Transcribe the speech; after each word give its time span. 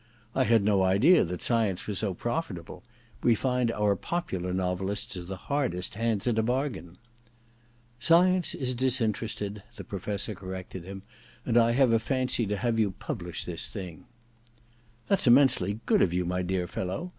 *I 0.33 0.45
had 0.45 0.63
no 0.63 0.81
idea 0.81 1.23
that 1.23 1.43
science 1.43 1.85
was 1.85 1.99
so 1.99 2.15
profitable; 2.15 2.81
we 3.21 3.35
find 3.35 3.71
our 3.71 3.95
popular 3.95 4.51
novelists 4.51 5.15
are 5.15 5.21
the 5.21 5.35
hardest 5.37 5.93
hands 5.93 6.25
at 6.25 6.39
a 6.39 6.41
bargain/ 6.41 6.97
* 7.51 7.99
Science 8.09 8.55
is 8.55 8.73
disinterested,* 8.73 9.61
the 9.75 9.83
Professor 9.83 10.33
cor 10.33 10.49
rected 10.49 10.85
him. 10.85 11.03
* 11.23 11.45
And 11.45 11.55
I 11.55 11.73
have 11.73 11.91
a 11.93 11.99
fancy 11.99 12.47
to 12.47 12.57
have 12.57 12.79
you 12.79 12.93
publish 12.93 13.45
this 13.45 13.69
thing/ 13.69 14.05
* 14.53 15.07
That's 15.07 15.27
immensely 15.27 15.81
good 15.85 16.01
of 16.01 16.13
you, 16.13 16.25
my 16.25 16.41
dear 16.41 16.65
fellow. 16.65 17.09